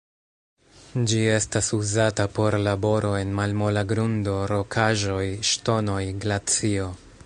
Ĝi 1.11 1.19
estas 1.33 1.69
uzata 1.77 2.25
por 2.37 2.57
laboro 2.69 3.13
en 3.19 3.37
malmola 3.41 3.85
grundo, 3.93 4.35
rokaĵoj, 4.55 5.25
ŝtonoj, 5.53 6.05
glacio. 6.25 6.95